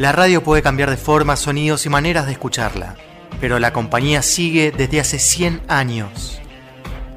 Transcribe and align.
La 0.00 0.12
radio 0.12 0.42
puede 0.42 0.62
cambiar 0.62 0.88
de 0.88 0.96
forma, 0.96 1.36
sonidos 1.36 1.84
y 1.84 1.90
maneras 1.90 2.24
de 2.24 2.32
escucharla, 2.32 2.96
pero 3.38 3.58
la 3.58 3.74
compañía 3.74 4.22
sigue 4.22 4.72
desde 4.74 4.98
hace 4.98 5.18
100 5.18 5.60
años. 5.68 6.40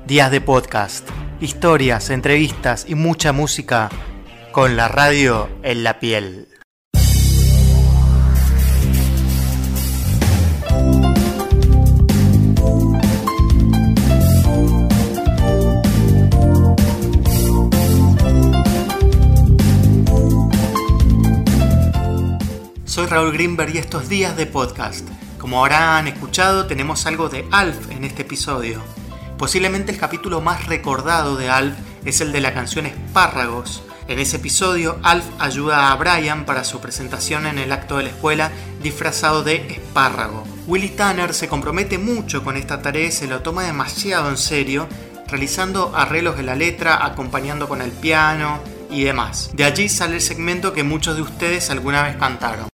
Días 0.05 0.29
de 0.31 0.41
podcast, 0.41 1.07
historias, 1.39 2.09
entrevistas 2.09 2.83
y 2.85 2.95
mucha 2.95 3.31
música 3.31 3.89
con 4.51 4.75
la 4.75 4.89
radio 4.89 5.47
en 5.63 5.85
la 5.85 6.01
piel. 6.01 6.49
Raúl 23.13 23.31
Greenberg 23.31 23.75
y 23.75 23.77
estos 23.77 24.09
días 24.09 24.35
de 24.35 24.47
podcast. 24.47 25.07
Como 25.37 25.59
habrán 25.59 26.07
escuchado, 26.07 26.65
tenemos 26.65 27.05
algo 27.05 27.29
de 27.29 27.45
Alf 27.51 27.91
en 27.91 28.05
este 28.05 28.23
episodio. 28.23 28.81
Posiblemente 29.37 29.91
el 29.91 29.99
capítulo 29.99 30.41
más 30.41 30.65
recordado 30.65 31.35
de 31.35 31.47
Alf 31.47 31.75
es 32.05 32.21
el 32.21 32.31
de 32.31 32.41
la 32.41 32.55
canción 32.55 32.87
Espárragos. 32.87 33.83
En 34.07 34.17
ese 34.17 34.37
episodio, 34.37 34.97
Alf 35.03 35.25
ayuda 35.37 35.91
a 35.91 35.95
Brian 35.95 36.43
para 36.47 36.63
su 36.63 36.81
presentación 36.81 37.45
en 37.45 37.59
el 37.59 37.71
acto 37.71 37.97
de 37.97 38.05
la 38.05 38.09
escuela 38.09 38.51
disfrazado 38.81 39.43
de 39.43 39.57
espárrago. 39.71 40.43
Willy 40.65 40.89
Tanner 40.89 41.35
se 41.35 41.47
compromete 41.47 41.99
mucho 41.99 42.43
con 42.43 42.57
esta 42.57 42.81
tarea 42.81 43.09
y 43.09 43.11
se 43.11 43.27
lo 43.27 43.43
toma 43.43 43.61
demasiado 43.61 44.27
en 44.27 44.37
serio, 44.37 44.87
realizando 45.27 45.95
arreglos 45.95 46.35
de 46.35 46.41
la 46.41 46.55
letra, 46.55 47.05
acompañando 47.05 47.69
con 47.69 47.83
el 47.83 47.91
piano, 47.91 48.59
y 48.89 49.03
demás. 49.03 49.49
De 49.53 49.63
allí 49.63 49.89
sale 49.89 50.15
el 50.15 50.21
segmento 50.21 50.73
que 50.73 50.83
muchos 50.83 51.15
de 51.15 51.23
ustedes 51.23 51.69
alguna 51.69 52.03
vez 52.03 52.15
cantaron. 52.17 52.67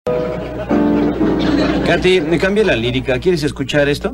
Katy, 1.89 2.21
me 2.21 2.37
cambié 2.37 2.63
la 2.63 2.75
lírica. 2.75 3.17
¿Quieres 3.17 3.41
escuchar 3.41 3.89
esto? 3.89 4.13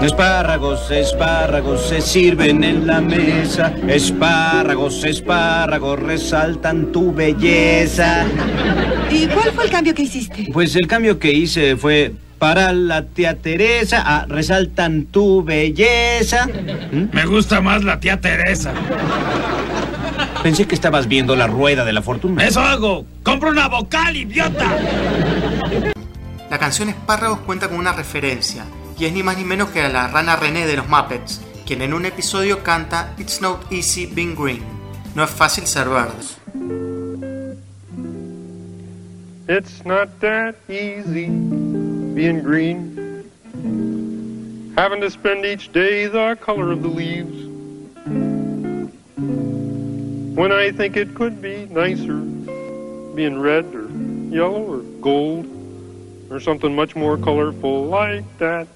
Espárragos, 0.00 0.88
espárragos 0.92 1.88
se 1.88 2.00
sirven 2.00 2.62
en 2.62 2.86
la 2.86 3.00
mesa. 3.00 3.74
Espárragos, 3.88 5.02
espárragos 5.02 5.98
resaltan 5.98 6.92
tu 6.92 7.12
belleza. 7.12 8.24
¿Y 9.10 9.26
cuál 9.26 9.50
fue 9.50 9.64
el 9.64 9.70
cambio 9.70 9.96
que 9.96 10.02
hiciste? 10.02 10.46
Pues 10.52 10.76
el 10.76 10.86
cambio 10.86 11.18
que 11.18 11.32
hice 11.32 11.76
fue 11.76 12.12
para 12.38 12.72
la 12.72 13.02
tía 13.06 13.34
Teresa. 13.34 14.00
Ah, 14.06 14.24
resaltan 14.28 15.06
tu 15.06 15.42
belleza. 15.42 16.46
¿Mm? 16.92 17.06
Me 17.12 17.26
gusta 17.26 17.60
más 17.60 17.82
la 17.82 17.98
tía 17.98 18.20
Teresa. 18.20 18.72
Pensé 20.44 20.68
que 20.68 20.76
estabas 20.76 21.08
viendo 21.08 21.34
la 21.34 21.48
rueda 21.48 21.84
de 21.84 21.94
la 21.94 22.00
fortuna. 22.00 22.46
¡Eso 22.46 22.60
hago! 22.60 23.04
¡Compro 23.24 23.50
una 23.50 23.66
vocal, 23.66 24.14
idiota! 24.14 25.97
La 26.50 26.58
canción 26.58 26.88
Espárragos 26.88 27.40
cuenta 27.40 27.68
con 27.68 27.78
una 27.78 27.92
referencia, 27.92 28.64
y 28.98 29.04
es 29.04 29.12
ni 29.12 29.22
más 29.22 29.36
ni 29.36 29.44
menos 29.44 29.70
que 29.70 29.82
a 29.82 29.88
la 29.88 30.08
rana 30.08 30.36
René 30.36 30.66
de 30.66 30.76
los 30.76 30.88
Muppets, 30.88 31.40
quien 31.66 31.82
en 31.82 31.92
un 31.92 32.06
episodio 32.06 32.62
canta 32.62 33.14
It's 33.18 33.40
not 33.40 33.70
easy 33.70 34.06
being 34.06 34.34
green. 34.34 34.62
No 35.14 35.24
es 35.24 35.30
fácil 35.30 35.66
ser 35.66 35.88
verde. 35.88 36.14
It's 39.48 39.84
not 39.84 40.08
that 40.20 40.54
easy 40.68 41.28
being 42.14 42.42
green. 42.42 43.24
Having 44.76 45.00
to 45.00 45.10
spend 45.10 45.44
each 45.44 45.72
day 45.72 46.06
the 46.06 46.36
color 46.40 46.72
of 46.72 46.82
the 46.82 46.88
leaves. 46.88 47.48
when 50.38 50.52
I 50.52 50.70
think 50.70 50.96
it 50.96 51.16
could 51.16 51.42
be 51.42 51.66
nicer 51.66 52.20
being 53.16 53.40
red 53.40 53.64
or 53.74 53.88
yellow 54.30 54.62
or 54.62 54.82
gold 55.00 55.46
or 56.30 56.40
something 56.40 56.74
much 56.74 56.94
more 56.94 57.16
colorful 57.16 57.86
like 57.86 58.24
that. 58.38 58.66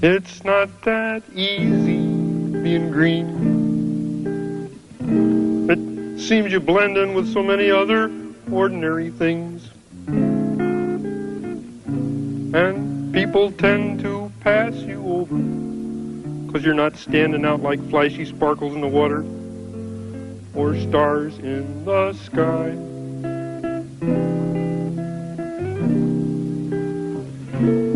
It's 0.00 0.44
not 0.44 0.82
that 0.82 1.24
easy 1.34 1.98
being 2.62 2.90
green. 2.90 3.58
It 5.68 6.20
seems 6.20 6.52
you 6.52 6.60
blend 6.60 6.96
in 6.96 7.14
with 7.14 7.32
so 7.32 7.42
many 7.42 7.70
other 7.70 8.12
ordinary 8.50 9.10
things. 9.10 9.70
And 12.54 13.12
people 13.12 13.50
tend 13.52 14.00
to 14.00 14.30
pass 14.40 14.74
you 14.74 15.04
over 15.04 15.36
because 16.46 16.64
you're 16.64 16.74
not 16.74 16.96
standing 16.96 17.44
out 17.44 17.60
like 17.62 17.80
flashy 17.90 18.24
sparkles 18.24 18.74
in 18.74 18.80
the 18.80 18.88
water 18.88 19.24
or 20.54 20.74
stars 20.76 21.38
in 21.38 21.84
the 21.84 22.12
sky. 22.14 22.74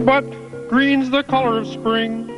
But 0.05 0.25
green's 0.69 1.11
the 1.11 1.23
color 1.23 1.59
of 1.59 1.67
spring, 1.67 2.29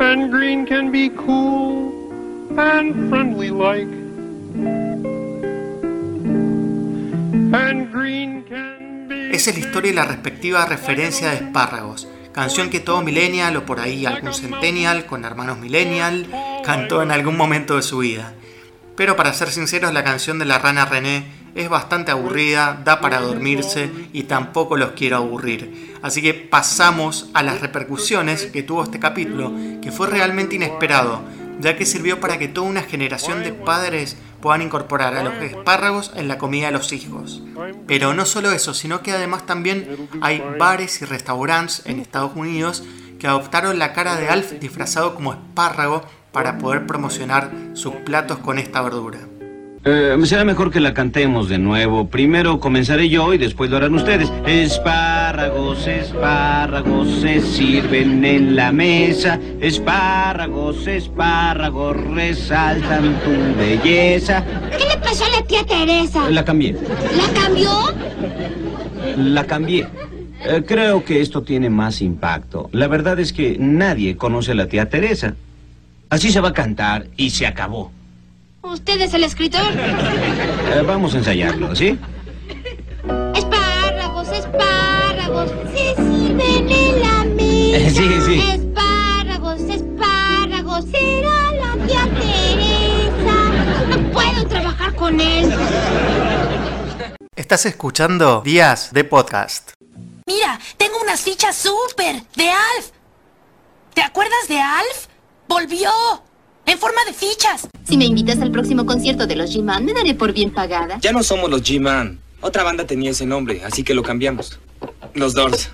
and 0.00 0.30
green 0.30 0.66
can 0.66 0.90
be 0.90 1.10
cool 1.10 1.92
and 2.58 3.08
friendly 3.08 3.50
like. 3.50 4.02
Esa 9.32 9.50
es 9.50 9.58
la 9.58 9.66
historia 9.66 9.90
y 9.90 9.94
la 9.94 10.04
respectiva 10.04 10.66
referencia 10.66 11.30
de 11.30 11.36
espárragos 11.36 12.06
canción 12.32 12.70
que 12.70 12.80
todo 12.80 13.02
millennial 13.02 13.56
o 13.56 13.66
por 13.66 13.80
ahí 13.80 14.06
algún 14.06 14.32
centennial 14.32 15.06
con 15.06 15.24
hermanos 15.24 15.58
millennial 15.58 16.26
cantó 16.62 17.02
en 17.02 17.10
algún 17.10 17.36
momento 17.36 17.76
de 17.76 17.82
su 17.82 17.98
vida. 17.98 18.34
Pero 18.96 19.16
para 19.16 19.32
ser 19.32 19.50
sinceros, 19.50 19.92
la 19.92 20.04
canción 20.04 20.38
de 20.38 20.44
la 20.44 20.58
rana 20.58 20.84
René 20.84 21.24
es 21.54 21.68
bastante 21.68 22.10
aburrida, 22.10 22.80
da 22.84 23.00
para 23.00 23.20
dormirse 23.20 23.90
y 24.12 24.24
tampoco 24.24 24.76
los 24.76 24.92
quiero 24.92 25.16
aburrir. 25.16 25.96
Así 26.02 26.22
que 26.22 26.34
pasamos 26.34 27.30
a 27.34 27.42
las 27.42 27.60
repercusiones 27.60 28.46
que 28.46 28.62
tuvo 28.62 28.84
este 28.84 29.00
capítulo, 29.00 29.52
que 29.82 29.92
fue 29.92 30.08
realmente 30.08 30.56
inesperado, 30.56 31.22
ya 31.60 31.76
que 31.76 31.86
sirvió 31.86 32.20
para 32.20 32.38
que 32.38 32.48
toda 32.48 32.68
una 32.68 32.82
generación 32.82 33.42
de 33.42 33.52
padres 33.52 34.16
puedan 34.40 34.62
incorporar 34.62 35.14
a 35.14 35.22
los 35.22 35.34
espárragos 35.34 36.12
en 36.16 36.28
la 36.28 36.38
comida 36.38 36.66
de 36.66 36.72
los 36.72 36.92
hijos. 36.92 37.42
Pero 37.86 38.14
no 38.14 38.26
solo 38.26 38.50
eso, 38.50 38.74
sino 38.74 39.02
que 39.02 39.12
además 39.12 39.46
también 39.46 40.08
hay 40.20 40.42
bares 40.58 41.00
y 41.02 41.04
restaurantes 41.04 41.82
en 41.86 42.00
Estados 42.00 42.32
Unidos 42.34 42.82
que 43.18 43.28
adoptaron 43.28 43.78
la 43.78 43.92
cara 43.92 44.16
de 44.16 44.28
Alf 44.28 44.52
disfrazado 44.58 45.14
como 45.14 45.32
espárrago 45.32 46.02
para 46.32 46.58
poder 46.58 46.86
promocionar 46.86 47.50
sus 47.74 47.94
platos 47.96 48.38
con 48.38 48.58
esta 48.58 48.82
verdura. 48.82 49.18
Eh, 49.84 50.16
será 50.26 50.44
mejor 50.44 50.70
que 50.70 50.78
la 50.78 50.94
cantemos 50.94 51.48
de 51.48 51.58
nuevo. 51.58 52.06
Primero 52.06 52.60
comenzaré 52.60 53.08
yo 53.08 53.34
y 53.34 53.38
después 53.38 53.68
lo 53.68 53.78
harán 53.78 53.94
ustedes. 53.94 54.32
Espárragos, 54.46 55.88
espárragos 55.88 57.08
se 57.20 57.40
sirven 57.40 58.24
en 58.24 58.54
la 58.54 58.70
mesa. 58.70 59.40
Espárragos, 59.60 60.86
espárragos 60.86 61.96
resaltan 62.14 63.18
tu 63.24 63.58
belleza. 63.58 64.44
¿Qué 64.70 64.84
le 64.86 64.98
pasó 64.98 65.24
a 65.24 65.40
la 65.40 65.46
tía 65.48 65.66
Teresa? 65.66 66.30
La 66.30 66.44
cambié. 66.44 66.76
¿La 67.16 67.40
cambió? 67.40 67.70
La 69.16 69.44
cambié. 69.44 69.88
Eh, 70.44 70.62
creo 70.64 71.04
que 71.04 71.20
esto 71.20 71.42
tiene 71.42 71.70
más 71.70 72.00
impacto. 72.02 72.68
La 72.70 72.86
verdad 72.86 73.18
es 73.18 73.32
que 73.32 73.56
nadie 73.58 74.16
conoce 74.16 74.52
a 74.52 74.54
la 74.54 74.68
tía 74.68 74.88
Teresa. 74.88 75.34
Así 76.12 76.30
se 76.30 76.42
va 76.42 76.50
a 76.50 76.52
cantar 76.52 77.06
y 77.16 77.30
se 77.30 77.46
acabó. 77.46 77.90
¿Usted 78.60 79.00
es 79.00 79.14
el 79.14 79.24
escritor? 79.24 79.62
Eh, 79.72 80.82
vamos 80.86 81.14
a 81.14 81.16
ensayarlo, 81.16 81.74
¿sí? 81.74 81.98
Espárragos, 83.34 84.28
espárragos, 84.28 85.50
se 85.72 85.94
sirven 85.96 86.70
en 86.70 87.00
la 87.00 87.24
mesa. 87.24 87.90
Sí, 87.94 88.20
sí. 88.26 88.40
Espárragos, 88.40 89.60
espárragos, 89.62 90.84
será 90.84 91.52
la 91.52 91.86
tía 91.86 92.04
Teresa. 92.20 93.88
No 93.88 94.10
puedo 94.12 94.46
trabajar 94.48 94.94
con 94.94 95.18
él. 95.18 95.50
Estás 97.34 97.64
escuchando 97.64 98.42
Días 98.42 98.92
de 98.92 99.04
Podcast. 99.04 99.72
Mira, 100.26 100.60
tengo 100.76 101.00
unas 101.02 101.22
fichas 101.22 101.56
súper 101.56 102.22
de 102.36 102.50
Alf. 102.50 102.90
¿Te 103.94 104.02
acuerdas 104.02 104.46
de 104.48 104.60
Alf? 104.60 105.11
¡Volvió! 105.52 105.90
En 106.64 106.78
forma 106.78 107.04
de 107.06 107.12
fichas. 107.12 107.68
Si 107.84 107.98
me 107.98 108.06
invitas 108.06 108.40
al 108.40 108.50
próximo 108.50 108.86
concierto 108.86 109.26
de 109.26 109.36
los 109.36 109.54
G-Man, 109.54 109.84
me 109.84 109.92
daré 109.92 110.14
por 110.14 110.32
bien 110.32 110.50
pagada. 110.50 110.98
Ya 111.02 111.12
no 111.12 111.22
somos 111.22 111.50
los 111.50 111.62
G-Man. 111.62 112.18
Otra 112.40 112.62
banda 112.62 112.86
tenía 112.86 113.10
ese 113.10 113.26
nombre, 113.26 113.60
así 113.62 113.84
que 113.84 113.92
lo 113.92 114.02
cambiamos. 114.02 114.58
Los 115.12 115.34
Doors. 115.34 115.68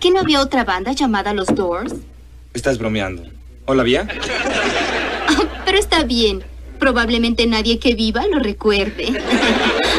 ¿Qué 0.00 0.10
no 0.10 0.18
había 0.18 0.40
otra 0.40 0.64
banda 0.64 0.90
llamada 0.90 1.32
Los 1.32 1.46
Doors? 1.54 1.94
Estás 2.54 2.76
bromeando. 2.76 3.22
¿O 3.66 3.74
la 3.74 3.82
había? 3.82 4.08
Pero 5.64 5.78
está 5.78 6.02
bien. 6.02 6.42
Probablemente 6.80 7.46
nadie 7.46 7.78
que 7.78 7.94
viva 7.94 8.26
lo 8.26 8.40
recuerde. 8.40 9.12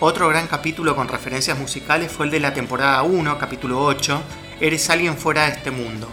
Otro 0.00 0.28
gran 0.28 0.46
capítulo 0.46 0.94
con 0.94 1.08
referencias 1.08 1.58
musicales 1.58 2.12
fue 2.12 2.26
el 2.26 2.30
de 2.30 2.38
la 2.38 2.54
temporada 2.54 3.02
1, 3.02 3.36
capítulo 3.36 3.82
8, 3.82 4.22
Eres 4.60 4.90
alguien 4.90 5.18
fuera 5.18 5.46
de 5.46 5.54
este 5.54 5.72
mundo. 5.72 6.08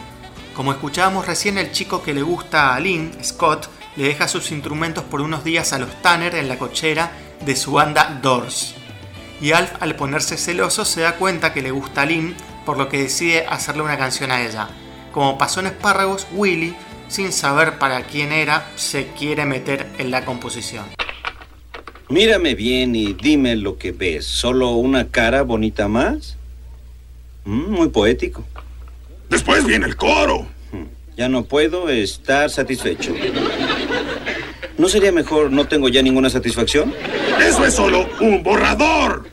Como 0.55 0.71
escuchábamos 0.71 1.27
recién, 1.27 1.59
el 1.59 1.71
chico 1.71 2.01
que 2.01 2.15
le 2.15 2.23
gusta 2.23 2.73
a 2.73 2.79
Lynn, 2.79 3.11
Scott, 3.23 3.69
le 3.95 4.05
deja 4.05 4.27
sus 4.27 4.51
instrumentos 4.51 5.03
por 5.03 5.21
unos 5.21 5.43
días 5.43 5.71
a 5.71 5.77
los 5.77 6.01
Tanner 6.01 6.33
en 6.33 6.47
la 6.47 6.57
cochera 6.57 7.11
de 7.45 7.55
su 7.55 7.73
banda 7.73 8.19
Doors. 8.23 8.73
Y 9.39 9.51
Alf, 9.51 9.73
al 9.79 9.95
ponerse 9.95 10.37
celoso, 10.37 10.83
se 10.83 11.01
da 11.01 11.17
cuenta 11.17 11.53
que 11.53 11.61
le 11.61 11.69
gusta 11.69 12.01
a 12.01 12.05
Lynn, 12.07 12.35
por 12.65 12.79
lo 12.79 12.89
que 12.89 13.03
decide 13.03 13.45
hacerle 13.45 13.83
una 13.83 13.99
canción 13.99 14.31
a 14.31 14.41
ella. 14.41 14.67
Como 15.11 15.37
pasó 15.37 15.59
en 15.59 15.67
Espárragos, 15.67 16.25
Willy, 16.31 16.75
sin 17.07 17.31
saber 17.31 17.77
para 17.77 18.01
quién 18.01 18.31
era, 18.31 18.67
se 18.77 19.09
quiere 19.09 19.45
meter 19.45 19.87
en 19.99 20.09
la 20.09 20.25
composición. 20.25 21.04
Mírame 22.09 22.53
bien 22.53 22.95
y 22.95 23.13
dime 23.13 23.55
lo 23.55 23.77
que 23.77 23.91
ves. 23.91 24.25
¿Solo 24.25 24.71
una 24.71 25.07
cara 25.07 25.41
bonita 25.41 25.87
más? 25.87 26.37
Mm, 27.45 27.71
muy 27.71 27.89
poético. 27.89 28.43
Después 29.29 29.65
viene 29.65 29.87
el 29.87 29.95
coro. 29.95 30.47
Hmm, 30.71 30.85
ya 31.17 31.29
no 31.29 31.45
puedo 31.45 31.89
estar 31.89 32.49
satisfecho. 32.49 33.13
¿No 34.77 34.87
sería 34.87 35.11
mejor 35.11 35.51
no 35.51 35.67
tengo 35.67 35.89
ya 35.89 36.03
ninguna 36.03 36.29
satisfacción? 36.29 36.93
Eso 37.39 37.65
es 37.65 37.73
solo 37.73 38.07
un 38.21 38.43
borrador. 38.43 39.27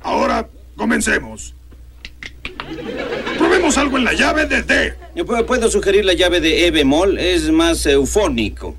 Ahora 0.00 0.48
comencemos. 0.76 1.54
Probemos 3.38 3.78
algo 3.78 3.98
en 3.98 4.04
la 4.04 4.12
llave 4.12 4.46
de 4.46 4.62
D. 4.62 4.94
Yo 5.16 5.26
Puedo 5.26 5.70
sugerir 5.70 6.04
la 6.04 6.12
llave 6.12 6.40
de 6.40 6.66
E 6.66 6.70
bemol, 6.70 7.18
es 7.18 7.50
más 7.50 7.84
eufónico. 7.86 8.76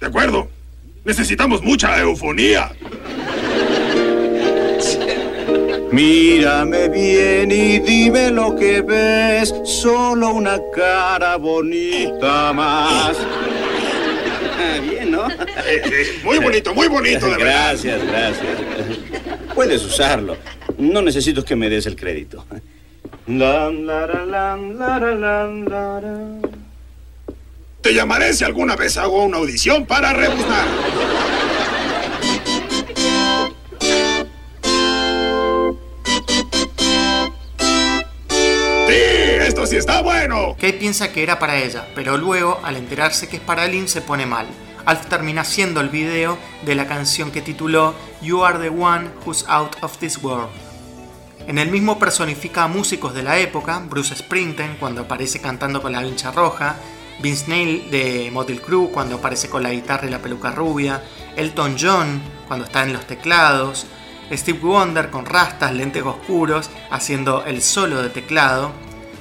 De 0.00 0.06
acuerdo. 0.06 0.48
Necesitamos 1.04 1.62
mucha 1.62 1.98
eufonía. 2.00 2.70
Mírame 5.90 6.88
bien 6.88 7.50
y 7.50 7.78
dime 7.78 8.30
lo 8.30 8.54
que 8.54 8.82
ves, 8.82 9.54
solo 9.64 10.34
una 10.34 10.58
cara 10.74 11.36
bonita 11.36 12.52
más. 12.52 13.16
Ah, 14.60 14.78
Bien, 14.82 15.10
¿no? 15.10 15.28
Eh, 15.30 16.20
muy 16.22 16.38
bonito, 16.38 16.74
muy 16.74 16.88
bonito, 16.88 17.24
de 17.26 17.36
verdad. 17.38 17.68
Gracias, 17.70 18.06
gracias. 18.06 18.46
Puedes 19.54 19.82
usarlo. 19.84 20.36
No 20.76 21.00
necesito 21.00 21.42
que 21.42 21.56
me 21.56 21.70
des 21.70 21.86
el 21.86 21.96
crédito. 21.96 22.44
Te 27.88 27.94
llamaré 27.94 28.34
si 28.34 28.44
alguna 28.44 28.76
vez 28.76 28.98
hago 28.98 29.24
una 29.24 29.38
audición 29.38 29.86
para 29.86 30.12
rebuznar. 30.12 30.68
Sí, 39.64 39.76
está 39.76 40.02
bueno. 40.02 40.54
Kate 40.56 40.74
piensa 40.74 41.12
que 41.12 41.22
era 41.22 41.38
para 41.38 41.56
ella, 41.56 41.88
pero 41.94 42.18
luego, 42.18 42.60
al 42.62 42.76
enterarse 42.76 43.26
que 43.26 43.36
es 43.36 43.42
para 43.42 43.66
Lynn, 43.66 43.88
se 43.88 44.02
pone 44.02 44.26
mal. 44.26 44.46
Alf 44.84 45.06
termina 45.06 45.40
haciendo 45.40 45.80
el 45.80 45.88
video 45.88 46.36
de 46.66 46.74
la 46.74 46.86
canción 46.86 47.30
que 47.30 47.40
tituló 47.40 47.94
You 48.20 48.44
Are 48.44 48.58
the 48.58 48.68
One 48.68 49.08
Who's 49.24 49.46
Out 49.48 49.76
of 49.80 49.96
This 49.96 50.22
World. 50.22 50.50
En 51.46 51.56
el 51.56 51.70
mismo 51.70 51.98
personifica 51.98 52.64
a 52.64 52.68
músicos 52.68 53.14
de 53.14 53.22
la 53.22 53.38
época, 53.38 53.82
Bruce 53.88 54.14
Springsteen 54.14 54.76
cuando 54.78 55.00
aparece 55.02 55.40
cantando 55.40 55.80
con 55.80 55.92
la 55.92 56.02
vincha 56.02 56.30
roja, 56.30 56.76
Vince 57.20 57.46
Neil 57.48 57.90
de 57.90 58.30
Motley 58.32 58.58
Crue 58.58 58.90
cuando 58.90 59.16
aparece 59.16 59.48
con 59.48 59.62
la 59.62 59.72
guitarra 59.72 60.06
y 60.06 60.10
la 60.10 60.22
peluca 60.22 60.52
rubia, 60.52 61.02
Elton 61.36 61.76
John 61.78 62.20
cuando 62.46 62.66
está 62.66 62.84
en 62.84 62.92
los 62.92 63.06
teclados, 63.06 63.86
Steve 64.32 64.58
Wonder 64.60 65.10
con 65.10 65.26
rastas, 65.26 65.74
lentes 65.74 66.02
oscuros, 66.02 66.70
haciendo 66.90 67.44
el 67.44 67.62
solo 67.62 68.02
de 68.02 68.10
teclado, 68.10 68.72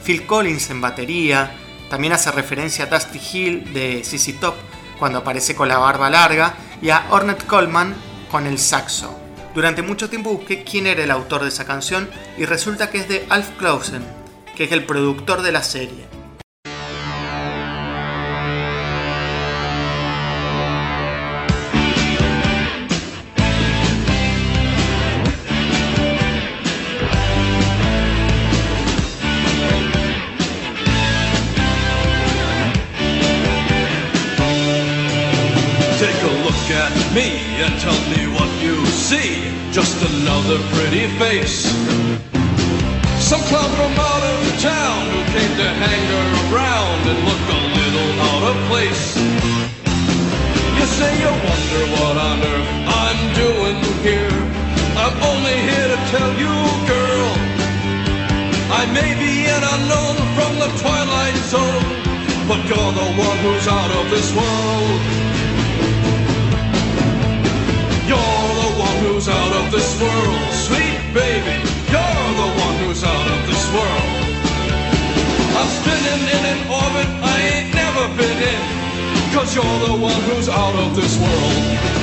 Phil 0.03 0.25
Collins 0.25 0.69
en 0.69 0.81
batería, 0.81 1.55
también 1.89 2.13
hace 2.13 2.31
referencia 2.31 2.85
a 2.85 2.87
Dusty 2.87 3.19
Hill 3.31 3.73
de 3.73 4.03
CC 4.03 4.33
Top 4.33 4.55
cuando 4.99 5.19
aparece 5.19 5.55
con 5.55 5.67
la 5.67 5.77
barba 5.77 6.09
larga 6.09 6.55
y 6.81 6.89
a 6.89 7.07
Ornette 7.11 7.45
Coleman 7.45 7.95
con 8.29 8.45
el 8.45 8.59
saxo. 8.59 9.17
Durante 9.55 9.81
mucho 9.81 10.09
tiempo 10.09 10.31
busqué 10.31 10.63
quién 10.63 10.85
era 10.85 11.03
el 11.03 11.11
autor 11.11 11.43
de 11.43 11.49
esa 11.49 11.65
canción 11.65 12.09
y 12.37 12.45
resulta 12.45 12.89
que 12.89 12.99
es 12.99 13.07
de 13.07 13.25
Alf 13.29 13.49
Clausen, 13.57 14.03
que 14.55 14.65
es 14.65 14.71
el 14.71 14.85
productor 14.85 15.41
de 15.41 15.51
la 15.51 15.63
serie. 15.63 16.16
At 36.87 37.13
me 37.13 37.43
and 37.59 37.73
tell 37.83 37.99
me 38.13 38.21
what 38.31 38.49
you 38.63 38.75
see. 38.87 39.51
Just 39.71 39.97
another 40.11 40.57
pretty 40.73 41.07
face. 41.19 41.67
Some 43.19 43.43
clown 43.49 43.71
from 43.75 43.91
out 43.91 44.23
of 44.23 44.39
town 44.63 45.01
who 45.11 45.21
came 45.35 45.53
to 45.59 45.67
hang 45.83 46.05
around 46.47 46.99
and 47.11 47.19
look 47.27 47.43
a 47.57 47.61
little 47.79 48.11
out 48.31 48.43
of 48.51 48.57
place. 48.71 49.05
You 50.77 50.85
say 50.97 51.11
you 51.23 51.31
wonder 51.49 51.83
what 51.95 52.15
on 52.29 52.37
earth 52.53 52.71
I'm 53.03 53.19
doing 53.43 53.77
here. 54.07 54.39
I'm 55.03 55.15
only 55.31 55.57
here 55.69 55.87
to 55.93 55.99
tell 56.13 56.31
you, 56.43 56.55
girl. 56.87 57.31
I 58.79 58.83
may 58.97 59.11
be 59.23 59.33
an 59.55 59.63
unknown 59.75 60.15
from 60.35 60.51
the 60.63 60.69
twilight 60.81 61.37
zone, 61.51 61.87
but 62.47 62.59
you're 62.69 62.93
the 63.01 63.09
one 63.27 63.37
who's 63.43 63.67
out 63.67 63.91
of 63.99 64.09
this 64.09 64.29
world. 64.35 65.36
This 69.77 70.01
world, 70.01 70.53
sweet 70.53 70.97
baby. 71.13 71.57
You're 71.93 72.31
the 72.41 72.49
one 72.65 72.75
who's 72.81 73.03
out 73.03 73.27
of 73.35 73.39
this 73.45 73.63
world. 73.75 74.09
I'm 75.59 75.69
spinning 75.79 76.23
in 76.35 76.43
an 76.53 76.61
orbit 76.81 77.09
I 77.21 77.35
ain't 77.53 77.69
never 77.75 78.05
been 78.17 78.39
in, 78.53 78.61
cause 79.35 79.53
you're 79.53 79.79
the 79.87 79.93
one 79.93 80.19
who's 80.27 80.49
out 80.49 80.75
of 80.75 80.95
this 80.95 81.13
world. 81.19 81.96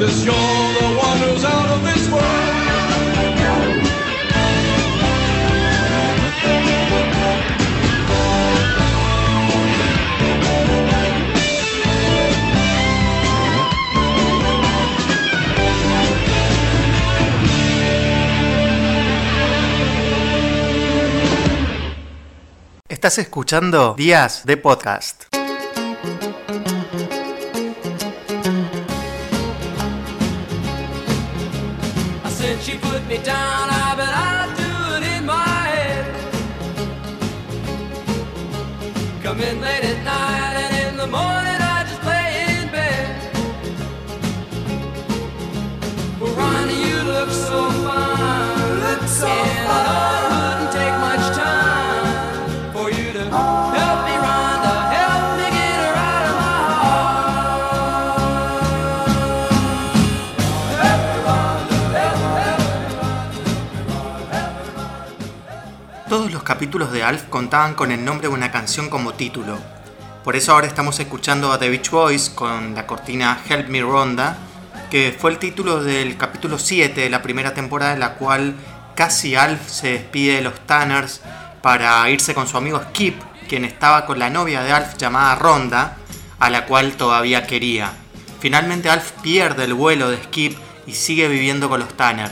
You're 0.00 0.34
the 0.34 0.96
one 0.98 1.18
who's 1.18 1.44
out 1.44 1.70
of 1.70 1.84
this 1.84 2.10
world. 2.10 2.54
Estás 22.88 23.18
escuchando 23.18 23.94
Días 23.96 24.44
de 24.46 24.56
Podcast. 24.56 25.33
Todos 66.14 66.30
los 66.30 66.44
capítulos 66.44 66.92
de 66.92 67.02
Alf 67.02 67.24
contaban 67.24 67.74
con 67.74 67.90
el 67.90 68.04
nombre 68.04 68.28
de 68.28 68.34
una 68.34 68.52
canción 68.52 68.88
como 68.88 69.14
título. 69.14 69.58
Por 70.22 70.36
eso 70.36 70.52
ahora 70.52 70.68
estamos 70.68 71.00
escuchando 71.00 71.50
a 71.50 71.58
The 71.58 71.68
Beach 71.68 71.90
Boys 71.90 72.30
con 72.30 72.72
la 72.76 72.86
cortina 72.86 73.40
Help 73.48 73.68
Me 73.68 73.80
Ronda, 73.80 74.36
que 74.92 75.12
fue 75.18 75.32
el 75.32 75.38
título 75.38 75.82
del 75.82 76.16
capítulo 76.16 76.60
7 76.60 77.00
de 77.00 77.10
la 77.10 77.20
primera 77.20 77.52
temporada 77.52 77.94
en 77.94 77.98
la 77.98 78.14
cual 78.14 78.54
casi 78.94 79.34
Alf 79.36 79.68
se 79.68 79.92
despide 79.92 80.36
de 80.36 80.42
los 80.42 80.60
Tanners 80.66 81.20
para 81.62 82.08
irse 82.10 82.34
con 82.34 82.46
su 82.46 82.56
amigo 82.56 82.80
Skip, 82.90 83.20
quien 83.48 83.64
estaba 83.64 84.06
con 84.06 84.18
la 84.18 84.30
novia 84.30 84.62
de 84.62 84.72
Alf 84.72 84.96
llamada 84.96 85.34
Ronda, 85.34 85.96
a 86.38 86.50
la 86.50 86.66
cual 86.66 86.92
todavía 86.92 87.46
quería. 87.46 87.92
Finalmente 88.40 88.90
Alf 88.90 89.12
pierde 89.22 89.64
el 89.64 89.74
vuelo 89.74 90.10
de 90.10 90.22
Skip 90.22 90.58
y 90.86 90.92
sigue 90.92 91.28
viviendo 91.28 91.68
con 91.68 91.80
los 91.80 91.96
Tanner. 91.96 92.30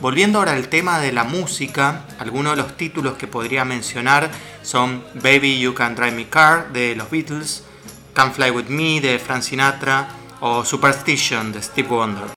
Volviendo 0.00 0.38
ahora 0.38 0.52
al 0.52 0.68
tema 0.68 0.98
de 0.98 1.12
la 1.12 1.24
música, 1.24 2.04
algunos 2.18 2.54
de 2.54 2.62
los 2.62 2.76
títulos 2.76 3.14
que 3.14 3.26
podría 3.26 3.64
mencionar 3.64 4.30
son 4.62 5.02
Baby 5.14 5.58
You 5.58 5.72
Can 5.72 5.94
Drive 5.94 6.12
Me 6.12 6.28
Car 6.28 6.70
de 6.72 6.94
los 6.94 7.10
Beatles, 7.10 7.64
Can't 8.12 8.34
Fly 8.34 8.50
With 8.50 8.66
Me 8.68 9.00
de 9.00 9.18
Frank 9.18 9.42
Sinatra 9.42 10.08
o 10.40 10.64
Superstition 10.64 11.50
de 11.52 11.62
Steve 11.62 11.88
Wonder. 11.88 12.35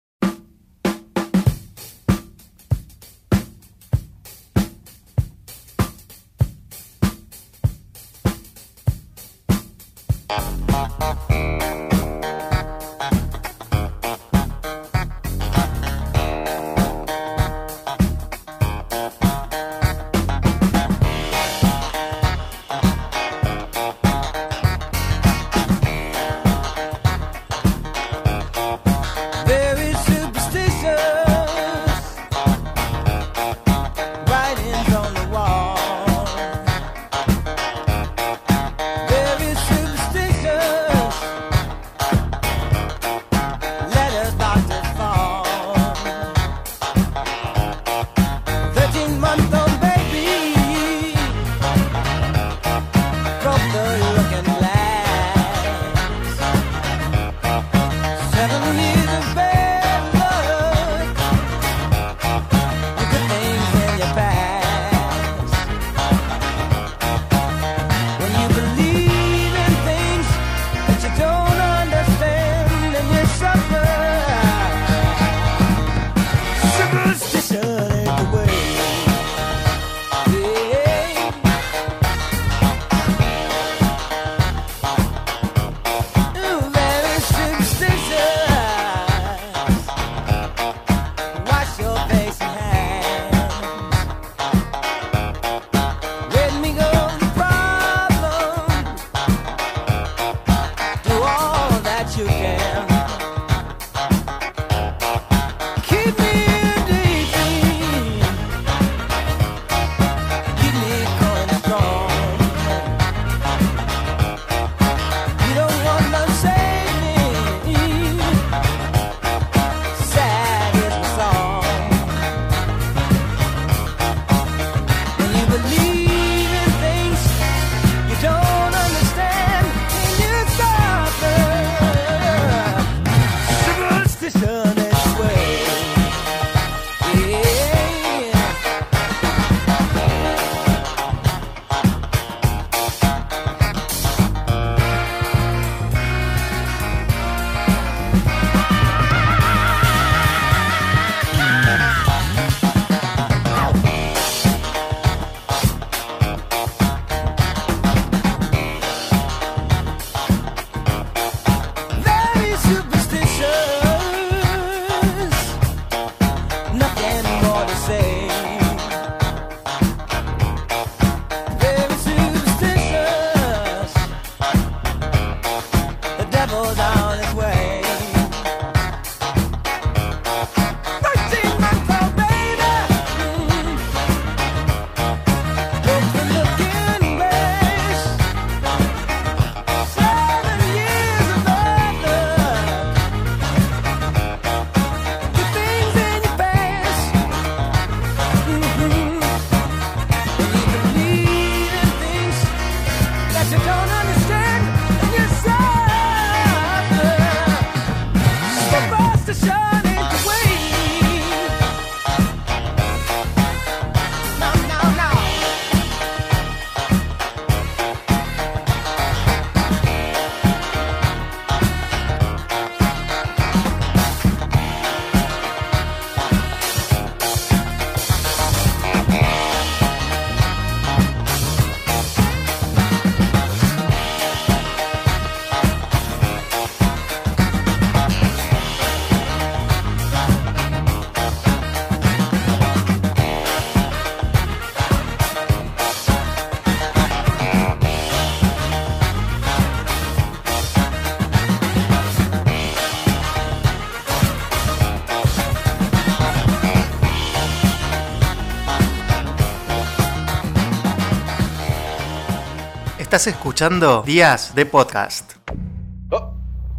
Estás 263.09 263.25
escuchando 263.25 264.03
Días 264.03 264.53
de 264.53 264.67
Podcast. 264.67 265.33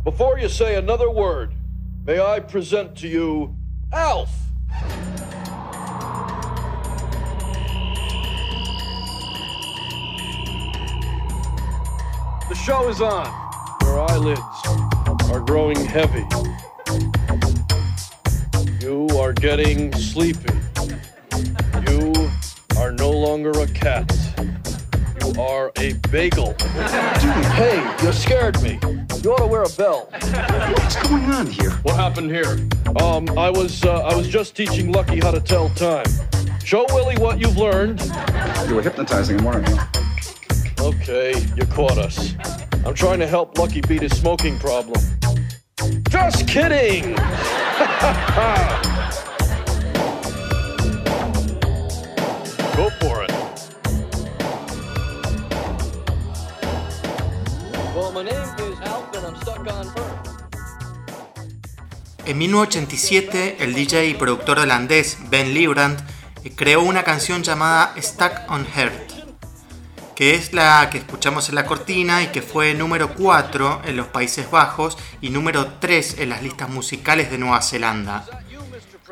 Before 0.04 0.38
you 0.38 0.48
say 0.48 0.76
another 0.76 1.10
word, 1.10 1.52
may 2.06 2.20
I 2.20 2.38
present 2.38 2.94
to 3.00 3.08
you 3.08 3.56
Alf. 3.92 4.30
The 12.48 12.54
show 12.54 12.88
is 12.88 13.00
on. 13.00 13.26
Your 13.82 14.08
eyelids 14.08 14.40
are 15.32 15.40
growing 15.40 15.84
heavy. 15.84 16.24
You 18.80 19.08
are 19.18 19.32
getting 19.32 19.92
sleepy. 19.94 20.54
You 21.90 22.12
are 22.78 22.92
no 22.92 23.10
longer 23.10 23.50
a 23.50 23.66
cat. 23.66 24.06
You 25.30 25.42
are 25.42 25.70
a 25.76 25.92
bagel. 26.10 26.54
Dude, 26.54 26.68
hey, 27.54 27.96
you 28.02 28.12
scared 28.12 28.60
me. 28.62 28.80
You 29.22 29.32
ought 29.32 29.38
to 29.38 29.46
wear 29.46 29.62
a 29.62 29.68
bell. 29.68 30.08
What's 30.10 30.96
going 31.08 31.24
on 31.24 31.46
here? 31.46 31.70
What 31.82 31.94
happened 31.94 32.32
here? 32.32 32.58
Um, 33.00 33.28
I 33.38 33.48
was 33.48 33.84
uh, 33.84 34.00
I 34.00 34.16
was 34.16 34.26
just 34.26 34.56
teaching 34.56 34.90
Lucky 34.90 35.20
how 35.20 35.30
to 35.30 35.40
tell 35.40 35.68
time. 35.70 36.06
Show 36.64 36.84
Willie 36.88 37.16
what 37.18 37.38
you've 37.38 37.56
learned. 37.56 38.00
You 38.68 38.74
were 38.74 38.82
hypnotizing 38.82 39.38
him, 39.38 39.44
weren't 39.44 39.68
you? 39.68 39.78
Okay, 40.80 41.34
you 41.56 41.64
caught 41.66 41.98
us. 41.98 42.34
I'm 42.84 42.94
trying 42.94 43.20
to 43.20 43.26
help 43.28 43.56
Lucky 43.56 43.82
beat 43.82 44.02
his 44.02 44.16
smoking 44.18 44.58
problem. 44.58 45.00
Just 46.08 46.48
kidding! 46.48 47.14
Go 52.76 52.90
for 52.98 53.22
it. 53.22 53.29
En 62.26 62.38
1987, 62.38 63.56
el 63.60 63.74
DJ 63.74 64.06
y 64.06 64.14
productor 64.14 64.60
holandés 64.60 65.18
Ben 65.30 65.52
Librand 65.52 65.98
creó 66.54 66.82
una 66.82 67.02
canción 67.02 67.42
llamada 67.42 67.94
Stuck 68.00 68.32
on 68.48 68.66
Earth, 68.76 69.12
que 70.14 70.34
es 70.34 70.52
la 70.52 70.88
que 70.90 70.98
escuchamos 70.98 71.48
en 71.48 71.56
la 71.56 71.66
cortina 71.66 72.22
y 72.22 72.28
que 72.28 72.40
fue 72.40 72.74
número 72.74 73.14
4 73.14 73.82
en 73.84 73.96
los 73.96 74.06
Países 74.06 74.50
Bajos 74.50 74.96
y 75.20 75.30
número 75.30 75.74
3 75.80 76.18
en 76.20 76.28
las 76.28 76.42
listas 76.42 76.68
musicales 76.68 77.30
de 77.30 77.38
Nueva 77.38 77.62
Zelanda. 77.62 78.24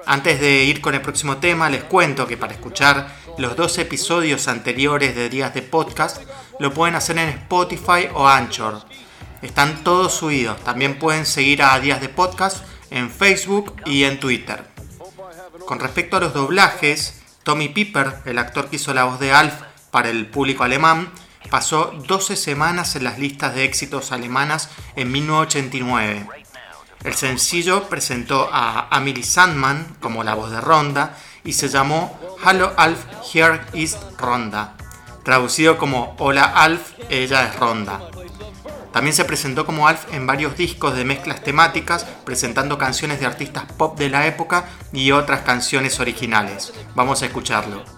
Antes 0.06 0.40
de 0.40 0.64
ir 0.64 0.80
con 0.80 0.94
el 0.94 1.02
próximo 1.02 1.36
tema, 1.36 1.68
les 1.68 1.84
cuento 1.84 2.26
que 2.26 2.36
para 2.36 2.54
escuchar 2.54 3.14
los 3.36 3.56
dos 3.56 3.76
episodios 3.78 4.48
anteriores 4.48 5.14
de 5.14 5.28
Días 5.28 5.52
de 5.52 5.62
Podcast 5.62 6.22
lo 6.58 6.72
pueden 6.72 6.94
hacer 6.94 7.18
en 7.18 7.28
Spotify 7.28 8.08
o 8.14 8.26
Anchor. 8.26 8.87
Están 9.42 9.84
todos 9.84 10.14
subidos. 10.14 10.62
También 10.64 10.98
pueden 10.98 11.26
seguir 11.26 11.62
a 11.62 11.78
Días 11.78 12.00
de 12.00 12.08
Podcast 12.08 12.64
en 12.90 13.10
Facebook 13.10 13.74
y 13.86 14.04
en 14.04 14.18
Twitter. 14.18 14.64
Con 15.66 15.78
respecto 15.78 16.16
a 16.16 16.20
los 16.20 16.34
doblajes, 16.34 17.22
Tommy 17.44 17.68
Piper, 17.68 18.22
el 18.24 18.38
actor 18.38 18.68
que 18.68 18.76
hizo 18.76 18.92
la 18.94 19.04
voz 19.04 19.20
de 19.20 19.32
Alf 19.32 19.54
para 19.90 20.10
el 20.10 20.26
público 20.26 20.64
alemán, 20.64 21.12
pasó 21.50 21.92
12 22.06 22.36
semanas 22.36 22.96
en 22.96 23.04
las 23.04 23.18
listas 23.18 23.54
de 23.54 23.64
éxitos 23.64 24.12
alemanas 24.12 24.70
en 24.96 25.12
1989. 25.12 26.26
El 27.04 27.14
sencillo 27.14 27.88
presentó 27.88 28.50
a 28.52 28.88
Emily 28.92 29.22
Sandman 29.22 29.96
como 30.00 30.24
la 30.24 30.34
voz 30.34 30.50
de 30.50 30.60
Ronda 30.60 31.16
y 31.44 31.52
se 31.52 31.68
llamó 31.68 32.18
Hello 32.44 32.72
Alf, 32.76 33.04
Here 33.32 33.60
is 33.72 33.96
Ronda, 34.18 34.74
traducido 35.22 35.78
como 35.78 36.16
Hola 36.18 36.44
Alf, 36.44 36.94
ella 37.08 37.44
es 37.44 37.56
Ronda. 37.56 38.00
También 38.92 39.14
se 39.14 39.24
presentó 39.24 39.66
como 39.66 39.86
Alf 39.88 40.12
en 40.12 40.26
varios 40.26 40.56
discos 40.56 40.96
de 40.96 41.04
mezclas 41.04 41.42
temáticas, 41.42 42.04
presentando 42.24 42.78
canciones 42.78 43.20
de 43.20 43.26
artistas 43.26 43.64
pop 43.76 43.98
de 43.98 44.08
la 44.08 44.26
época 44.26 44.66
y 44.92 45.12
otras 45.12 45.40
canciones 45.42 46.00
originales. 46.00 46.72
Vamos 46.94 47.22
a 47.22 47.26
escucharlo. 47.26 47.97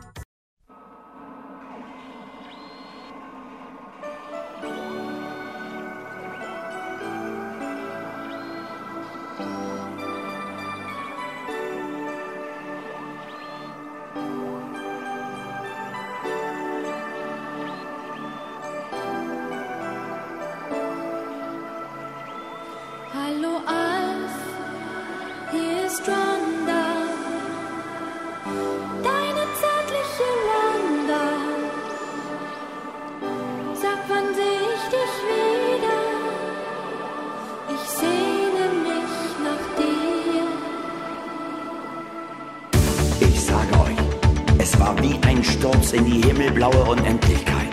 Ein 45.40 45.44
Sturz 45.44 45.92
in 45.92 46.04
die 46.04 46.20
himmelblaue 46.20 46.84
Unendlichkeit. 46.84 47.70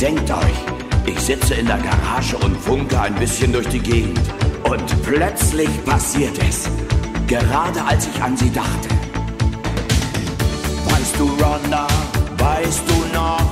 Denkt 0.00 0.30
euch, 0.30 0.58
ich 1.06 1.18
sitze 1.18 1.54
in 1.54 1.66
der 1.66 1.78
Garage 1.78 2.36
und 2.36 2.56
funke 2.56 3.00
ein 3.00 3.16
bisschen 3.16 3.52
durch 3.52 3.66
die 3.66 3.80
Gegend. 3.80 4.20
Und 4.62 5.02
plötzlich 5.02 5.68
passiert 5.84 6.38
es. 6.48 6.68
Gerade 7.26 7.82
als 7.84 8.06
ich 8.06 8.22
an 8.22 8.36
sie 8.36 8.50
dachte. 8.52 8.88
Weißt 10.88 11.18
du, 11.18 11.24
Rhonda, 11.24 11.88
weißt 12.38 12.82
du 12.88 13.16
noch? 13.16 13.46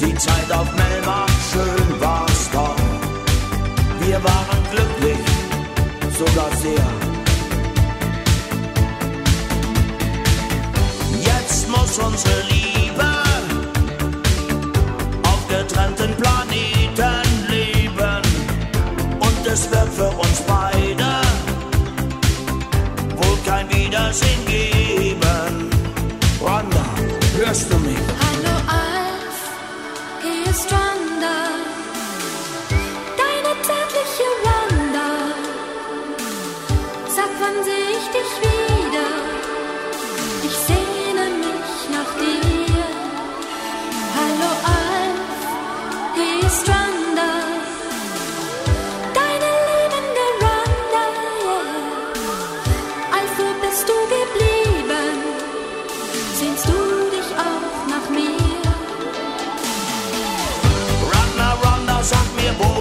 Die 0.00 0.14
Zeit 0.14 0.52
auf 0.52 0.68
Melmark, 0.76 1.30
schön 1.52 2.00
war's 2.00 2.50
doch. 2.52 2.76
Wir 4.06 4.22
waren 4.22 4.58
glücklich, 4.70 5.18
sogar 6.16 6.50
sehr. 6.62 7.19
Muss 11.70 11.98
unsere 11.98 12.42
Liebe 12.42 13.06
auf 15.22 15.48
getrennten 15.48 16.14
Planeten 16.16 17.22
leben. 17.48 18.22
Und 19.20 19.46
es 19.46 19.70
wird 19.70 19.88
für 19.94 20.08
uns 20.08 20.40
beide 20.46 21.10
wohl 23.16 23.38
kein 23.46 23.68
Wiedersehen 23.70 24.44
geben. 24.46 25.70
Rhonda, 26.40 26.84
hörst 27.36 27.72
du 27.72 27.78
mich? 27.78 27.89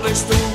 Mir, 0.09 0.15
wo 0.15 0.48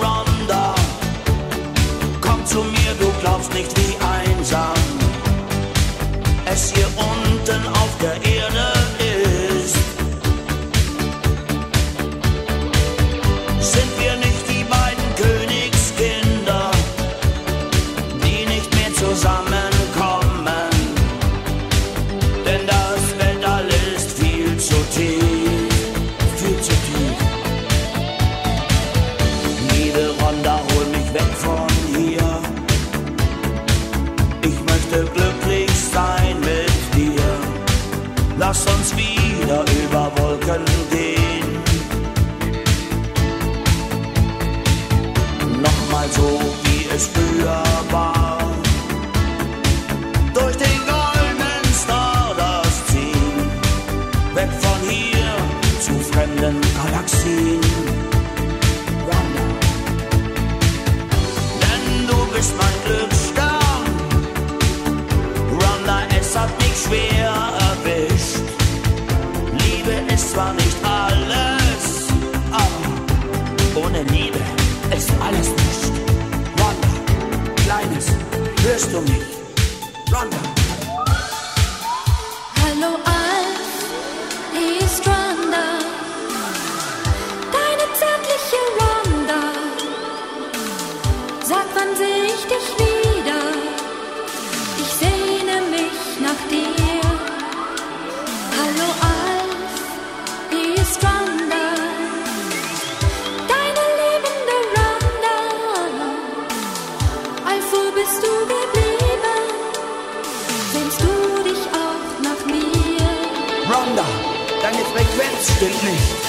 instantly 115.63 116.24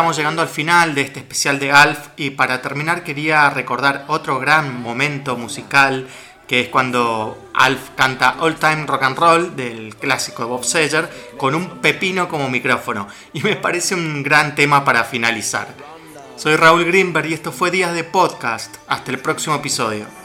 estamos 0.00 0.16
llegando 0.16 0.40
al 0.40 0.48
final 0.48 0.94
de 0.94 1.02
este 1.02 1.20
especial 1.20 1.58
de 1.58 1.72
Alf 1.72 1.98
y 2.16 2.30
para 2.30 2.62
terminar 2.62 3.04
quería 3.04 3.50
recordar 3.50 4.06
otro 4.08 4.38
gran 4.38 4.80
momento 4.80 5.36
musical 5.36 6.08
que 6.48 6.60
es 6.60 6.68
cuando 6.68 7.50
Alf 7.52 7.90
canta 7.96 8.36
All 8.38 8.56
Time 8.56 8.86
Rock 8.86 9.02
and 9.02 9.18
Roll 9.18 9.56
del 9.56 9.94
clásico 9.96 10.42
de 10.42 10.48
Bob 10.48 10.64
Seger 10.64 11.10
con 11.36 11.54
un 11.54 11.82
pepino 11.82 12.30
como 12.30 12.48
micrófono 12.48 13.08
y 13.34 13.42
me 13.42 13.56
parece 13.56 13.94
un 13.94 14.22
gran 14.22 14.54
tema 14.54 14.86
para 14.86 15.04
finalizar. 15.04 15.68
Soy 16.34 16.56
Raúl 16.56 16.86
Greenberg 16.86 17.26
y 17.26 17.34
esto 17.34 17.52
fue 17.52 17.70
Días 17.70 17.92
de 17.92 18.02
Podcast. 18.02 18.74
Hasta 18.88 19.10
el 19.10 19.18
próximo 19.18 19.54
episodio. 19.56 20.19